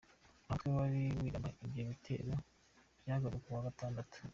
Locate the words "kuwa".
3.43-3.65